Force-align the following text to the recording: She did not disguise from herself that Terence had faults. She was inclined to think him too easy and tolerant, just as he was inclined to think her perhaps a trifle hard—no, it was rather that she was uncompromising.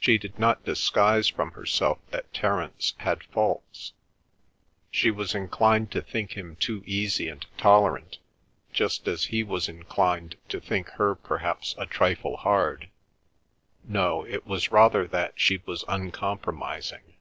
She 0.00 0.18
did 0.18 0.40
not 0.40 0.64
disguise 0.64 1.28
from 1.28 1.52
herself 1.52 2.00
that 2.10 2.34
Terence 2.34 2.94
had 2.96 3.22
faults. 3.22 3.92
She 4.90 5.08
was 5.12 5.36
inclined 5.36 5.92
to 5.92 6.02
think 6.02 6.32
him 6.32 6.56
too 6.56 6.82
easy 6.84 7.28
and 7.28 7.46
tolerant, 7.56 8.18
just 8.72 9.06
as 9.06 9.26
he 9.26 9.44
was 9.44 9.68
inclined 9.68 10.34
to 10.48 10.58
think 10.58 10.88
her 10.98 11.14
perhaps 11.14 11.76
a 11.78 11.86
trifle 11.86 12.38
hard—no, 12.38 14.26
it 14.26 14.44
was 14.48 14.72
rather 14.72 15.06
that 15.06 15.34
she 15.38 15.58
was 15.64 15.84
uncompromising. 15.86 17.14